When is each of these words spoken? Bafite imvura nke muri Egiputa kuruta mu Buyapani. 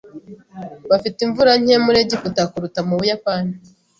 Bafite 0.89 1.19
imvura 1.25 1.51
nke 1.61 1.75
muri 1.85 1.97
Egiputa 2.05 2.41
kuruta 2.51 2.79
mu 2.87 2.93
Buyapani. 2.99 3.53